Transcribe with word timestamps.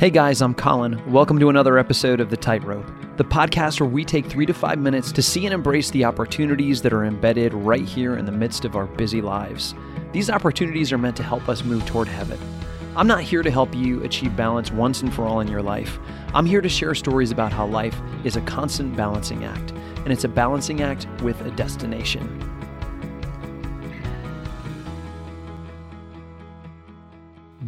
Hey 0.00 0.08
guys, 0.08 0.40
I'm 0.40 0.54
Colin. 0.54 0.98
Welcome 1.12 1.38
to 1.40 1.50
another 1.50 1.76
episode 1.76 2.20
of 2.20 2.30
The 2.30 2.36
Tightrope, 2.38 2.90
the 3.18 3.22
podcast 3.22 3.80
where 3.80 3.88
we 3.90 4.02
take 4.02 4.24
three 4.24 4.46
to 4.46 4.54
five 4.54 4.78
minutes 4.78 5.12
to 5.12 5.20
see 5.20 5.44
and 5.44 5.52
embrace 5.52 5.90
the 5.90 6.06
opportunities 6.06 6.80
that 6.80 6.94
are 6.94 7.04
embedded 7.04 7.52
right 7.52 7.84
here 7.84 8.16
in 8.16 8.24
the 8.24 8.32
midst 8.32 8.64
of 8.64 8.76
our 8.76 8.86
busy 8.86 9.20
lives. 9.20 9.74
These 10.12 10.30
opportunities 10.30 10.90
are 10.90 10.96
meant 10.96 11.18
to 11.18 11.22
help 11.22 11.50
us 11.50 11.64
move 11.64 11.84
toward 11.84 12.08
heaven. 12.08 12.38
I'm 12.96 13.06
not 13.06 13.20
here 13.20 13.42
to 13.42 13.50
help 13.50 13.74
you 13.74 14.02
achieve 14.02 14.34
balance 14.34 14.72
once 14.72 15.02
and 15.02 15.12
for 15.12 15.26
all 15.26 15.40
in 15.40 15.48
your 15.48 15.60
life. 15.60 15.98
I'm 16.32 16.46
here 16.46 16.62
to 16.62 16.68
share 16.70 16.94
stories 16.94 17.30
about 17.30 17.52
how 17.52 17.66
life 17.66 18.00
is 18.24 18.36
a 18.36 18.40
constant 18.40 18.96
balancing 18.96 19.44
act, 19.44 19.72
and 19.72 20.10
it's 20.10 20.24
a 20.24 20.28
balancing 20.28 20.80
act 20.80 21.08
with 21.20 21.38
a 21.42 21.50
destination. 21.50 22.40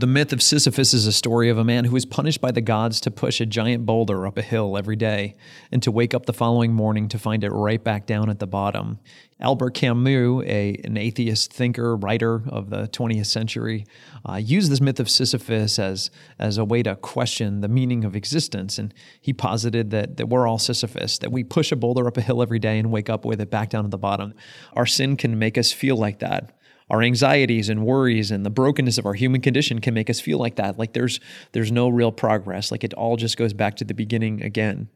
The 0.02 0.08
myth 0.08 0.32
of 0.32 0.42
Sisyphus 0.42 0.94
is 0.94 1.06
a 1.06 1.12
story 1.12 1.48
of 1.48 1.58
a 1.58 1.62
man 1.62 1.84
who 1.84 1.92
was 1.92 2.04
punished 2.04 2.40
by 2.40 2.50
the 2.50 2.60
gods 2.60 3.00
to 3.02 3.10
push 3.12 3.40
a 3.40 3.46
giant 3.46 3.86
boulder 3.86 4.26
up 4.26 4.36
a 4.36 4.42
hill 4.42 4.76
every 4.76 4.96
day 4.96 5.36
and 5.70 5.80
to 5.84 5.92
wake 5.92 6.12
up 6.12 6.26
the 6.26 6.32
following 6.32 6.72
morning 6.72 7.06
to 7.06 7.20
find 7.20 7.44
it 7.44 7.50
right 7.50 7.84
back 7.84 8.04
down 8.04 8.28
at 8.28 8.40
the 8.40 8.46
bottom. 8.48 8.98
Albert 9.38 9.74
Camus, 9.74 10.42
a, 10.44 10.80
an 10.82 10.96
atheist 10.96 11.52
thinker, 11.52 11.94
writer 11.94 12.42
of 12.48 12.70
the 12.70 12.88
20th 12.88 13.26
century, 13.26 13.86
uh, 14.28 14.38
used 14.38 14.72
this 14.72 14.80
myth 14.80 14.98
of 14.98 15.08
Sisyphus 15.08 15.78
as, 15.78 16.10
as 16.36 16.58
a 16.58 16.64
way 16.64 16.82
to 16.82 16.96
question 16.96 17.60
the 17.60 17.68
meaning 17.68 18.04
of 18.04 18.16
existence. 18.16 18.78
And 18.78 18.92
he 19.20 19.32
posited 19.32 19.92
that, 19.92 20.16
that 20.16 20.26
we're 20.26 20.48
all 20.48 20.58
Sisyphus, 20.58 21.18
that 21.18 21.30
we 21.30 21.44
push 21.44 21.70
a 21.70 21.76
boulder 21.76 22.08
up 22.08 22.16
a 22.16 22.22
hill 22.22 22.42
every 22.42 22.58
day 22.58 22.80
and 22.80 22.90
wake 22.90 23.08
up 23.08 23.24
with 23.24 23.40
it 23.40 23.50
back 23.50 23.70
down 23.70 23.84
at 23.84 23.92
the 23.92 23.98
bottom. 23.98 24.34
Our 24.72 24.84
sin 24.84 25.16
can 25.16 25.38
make 25.38 25.56
us 25.56 25.70
feel 25.70 25.94
like 25.94 26.18
that 26.18 26.58
our 26.92 27.02
anxieties 27.02 27.70
and 27.70 27.86
worries 27.86 28.30
and 28.30 28.44
the 28.44 28.50
brokenness 28.50 28.98
of 28.98 29.06
our 29.06 29.14
human 29.14 29.40
condition 29.40 29.80
can 29.80 29.94
make 29.94 30.10
us 30.10 30.20
feel 30.20 30.38
like 30.38 30.56
that. 30.56 30.78
Like 30.78 30.92
there's 30.92 31.20
there's 31.52 31.72
no 31.72 31.88
real 31.88 32.12
progress. 32.12 32.70
Like 32.70 32.84
it 32.84 32.92
all 32.92 33.16
just 33.16 33.38
goes 33.38 33.54
back 33.54 33.76
to 33.76 33.84
the 33.84 33.94
beginning 33.94 34.42
again. 34.42 34.90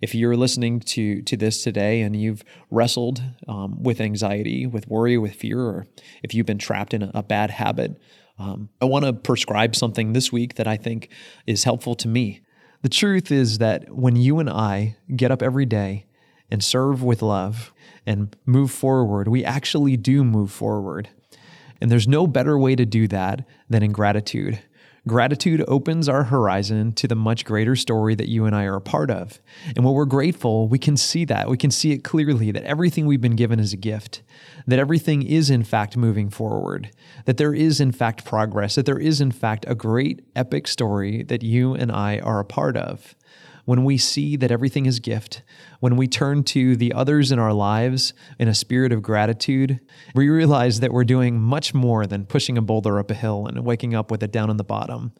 If 0.00 0.14
you're 0.14 0.34
listening 0.34 0.80
to 0.80 1.20
to 1.22 1.36
this 1.36 1.62
today 1.62 2.00
and 2.00 2.16
you've 2.16 2.42
wrestled 2.70 3.22
um, 3.46 3.82
with 3.82 4.00
anxiety 4.00 4.66
with 4.66 4.88
worry 4.88 5.18
with 5.18 5.34
fear 5.34 5.60
or 5.60 5.86
if 6.22 6.32
you've 6.32 6.46
been 6.46 6.58
trapped 6.58 6.94
in 6.94 7.02
a, 7.02 7.10
a 7.14 7.22
bad 7.22 7.50
habit 7.50 8.00
um, 8.38 8.70
i 8.80 8.84
want 8.84 9.04
to 9.04 9.12
prescribe 9.12 9.76
something 9.76 10.12
this 10.12 10.32
week 10.32 10.54
that 10.54 10.66
i 10.66 10.76
think 10.76 11.10
is 11.46 11.64
helpful 11.64 11.94
to 11.94 12.08
me. 12.08 12.40
The 12.80 12.88
truth 12.88 13.30
is 13.30 13.58
that 13.58 13.94
when 13.94 14.16
you 14.16 14.40
and 14.40 14.50
i 14.50 14.96
get 15.14 15.30
up 15.30 15.42
every 15.42 15.66
day 15.66 16.06
and 16.50 16.64
serve 16.64 17.02
with 17.02 17.22
love 17.22 17.72
and 18.06 18.34
move 18.46 18.70
forward 18.70 19.28
we 19.28 19.44
actually 19.44 19.96
do 19.96 20.24
move 20.24 20.50
forward 20.50 21.10
and 21.82 21.90
there's 21.90 22.06
no 22.06 22.28
better 22.28 22.56
way 22.56 22.76
to 22.76 22.86
do 22.86 23.08
that 23.08 23.44
than 23.68 23.82
in 23.82 23.90
gratitude. 23.90 24.60
Gratitude 25.08 25.64
opens 25.66 26.08
our 26.08 26.22
horizon 26.22 26.92
to 26.92 27.08
the 27.08 27.16
much 27.16 27.44
greater 27.44 27.74
story 27.74 28.14
that 28.14 28.28
you 28.28 28.44
and 28.44 28.54
I 28.54 28.66
are 28.66 28.76
a 28.76 28.80
part 28.80 29.10
of. 29.10 29.40
And 29.74 29.84
when 29.84 29.92
we're 29.92 30.04
grateful, 30.04 30.68
we 30.68 30.78
can 30.78 30.96
see 30.96 31.24
that. 31.24 31.50
We 31.50 31.56
can 31.56 31.72
see 31.72 31.90
it 31.90 32.04
clearly 32.04 32.52
that 32.52 32.62
everything 32.62 33.06
we've 33.06 33.20
been 33.20 33.34
given 33.34 33.58
is 33.58 33.72
a 33.72 33.76
gift, 33.76 34.22
that 34.68 34.78
everything 34.78 35.22
is 35.22 35.50
in 35.50 35.64
fact 35.64 35.96
moving 35.96 36.30
forward, 36.30 36.92
that 37.24 37.36
there 37.36 37.52
is 37.52 37.80
in 37.80 37.90
fact 37.90 38.24
progress, 38.24 38.76
that 38.76 38.86
there 38.86 39.00
is 39.00 39.20
in 39.20 39.32
fact 39.32 39.64
a 39.66 39.74
great 39.74 40.24
epic 40.36 40.68
story 40.68 41.24
that 41.24 41.42
you 41.42 41.74
and 41.74 41.90
I 41.90 42.20
are 42.20 42.38
a 42.38 42.44
part 42.44 42.76
of 42.76 43.16
when 43.64 43.84
we 43.84 43.96
see 43.96 44.36
that 44.36 44.50
everything 44.50 44.86
is 44.86 44.98
gift, 44.98 45.42
when 45.80 45.96
we 45.96 46.08
turn 46.08 46.42
to 46.42 46.76
the 46.76 46.92
others 46.92 47.30
in 47.30 47.38
our 47.38 47.52
lives 47.52 48.12
in 48.38 48.48
a 48.48 48.54
spirit 48.54 48.92
of 48.92 49.02
gratitude, 49.02 49.80
we 50.14 50.28
realize 50.28 50.80
that 50.80 50.92
we're 50.92 51.04
doing 51.04 51.40
much 51.40 51.72
more 51.72 52.06
than 52.06 52.26
pushing 52.26 52.58
a 52.58 52.62
boulder 52.62 52.98
up 52.98 53.10
a 53.10 53.14
hill 53.14 53.46
and 53.46 53.64
waking 53.64 53.94
up 53.94 54.10
with 54.10 54.22
it 54.22 54.32
down 54.32 54.50
on 54.50 54.56
the 54.56 54.64
bottom. 54.64 55.12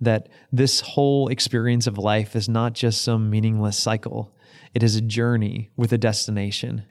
That 0.00 0.28
this 0.50 0.80
whole 0.80 1.28
experience 1.28 1.86
of 1.86 1.98
life 1.98 2.34
is 2.34 2.48
not 2.48 2.72
just 2.72 3.02
some 3.02 3.28
meaningless 3.28 3.78
cycle, 3.78 4.34
it 4.72 4.82
is 4.82 4.96
a 4.96 5.02
journey 5.02 5.70
with 5.76 5.92
a 5.92 5.98
destination. 5.98 6.84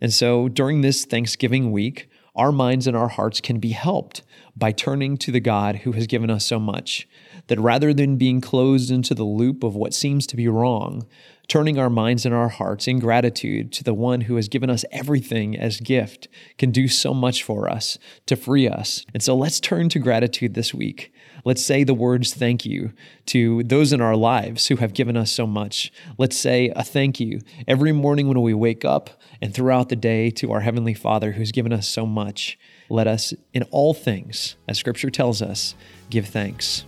And 0.00 0.12
so 0.12 0.48
during 0.48 0.80
this 0.80 1.04
Thanksgiving 1.04 1.70
week, 1.70 2.08
our 2.36 2.52
minds 2.52 2.86
and 2.86 2.96
our 2.96 3.08
hearts 3.08 3.40
can 3.40 3.58
be 3.58 3.70
helped 3.70 4.22
by 4.56 4.72
turning 4.72 5.16
to 5.18 5.32
the 5.32 5.40
God 5.40 5.76
who 5.76 5.92
has 5.92 6.06
given 6.06 6.30
us 6.30 6.44
so 6.44 6.58
much. 6.58 7.08
That 7.48 7.60
rather 7.60 7.94
than 7.94 8.16
being 8.16 8.40
closed 8.40 8.90
into 8.90 9.14
the 9.14 9.24
loop 9.24 9.62
of 9.62 9.74
what 9.74 9.94
seems 9.94 10.26
to 10.28 10.36
be 10.36 10.48
wrong, 10.48 11.06
turning 11.48 11.78
our 11.78 11.90
minds 11.90 12.26
and 12.26 12.34
our 12.34 12.48
hearts 12.48 12.88
in 12.88 12.98
gratitude 12.98 13.72
to 13.72 13.84
the 13.84 13.94
one 13.94 14.22
who 14.22 14.36
has 14.36 14.48
given 14.48 14.70
us 14.70 14.84
everything 14.90 15.56
as 15.56 15.80
gift 15.80 16.28
can 16.58 16.70
do 16.70 16.88
so 16.88 17.14
much 17.14 17.42
for 17.42 17.68
us 17.68 17.98
to 18.26 18.36
free 18.36 18.68
us. 18.68 19.04
And 19.14 19.22
so 19.22 19.36
let's 19.36 19.60
turn 19.60 19.88
to 19.90 19.98
gratitude 19.98 20.54
this 20.54 20.74
week. 20.74 21.12
Let's 21.44 21.64
say 21.64 21.84
the 21.84 21.94
words 21.94 22.34
thank 22.34 22.66
you 22.66 22.92
to 23.26 23.62
those 23.62 23.92
in 23.92 24.00
our 24.00 24.16
lives 24.16 24.66
who 24.66 24.76
have 24.76 24.94
given 24.94 25.16
us 25.16 25.30
so 25.30 25.46
much. 25.46 25.92
Let's 26.18 26.36
say 26.36 26.72
a 26.74 26.82
thank 26.82 27.20
you 27.20 27.40
every 27.68 27.92
morning 27.92 28.26
when 28.26 28.42
we 28.42 28.54
wake 28.54 28.84
up 28.84 29.10
and 29.40 29.54
throughout 29.54 29.88
the 29.88 29.96
day 29.96 30.30
to 30.30 30.50
our 30.52 30.60
Heavenly 30.60 30.94
Father 30.94 31.32
who's 31.32 31.52
given 31.52 31.72
us 31.72 31.86
so 31.86 32.04
much. 32.06 32.58
Let 32.88 33.06
us, 33.06 33.32
in 33.52 33.62
all 33.64 33.94
things, 33.94 34.56
as 34.66 34.78
Scripture 34.78 35.10
tells 35.10 35.42
us, 35.42 35.74
give 36.10 36.26
thanks. 36.26 36.84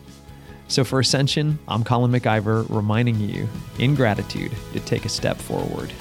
So 0.69 0.85
for 0.85 1.01
Ascension, 1.01 1.59
I'm 1.67 1.83
Colin 1.83 2.13
MacIver 2.13 2.67
reminding 2.69 3.19
you, 3.21 3.49
in 3.79 3.95
gratitude, 3.95 4.53
to 4.75 4.81
take 4.81 5.07
a 5.07 5.09
step 5.09 5.39
forward. 5.39 5.93